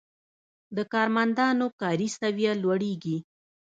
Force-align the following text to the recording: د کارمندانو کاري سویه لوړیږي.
د 0.75 0.77
کارمندانو 0.93 1.67
کاري 1.81 2.09
سویه 2.17 2.51
لوړیږي. 2.63 3.17